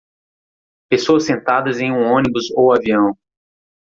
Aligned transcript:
Pessoas 0.89 1.25
sentadas 1.25 1.79
em 1.79 1.91
um 1.91 2.09
ônibus 2.11 2.49
ou 2.55 2.73
avião. 2.73 3.15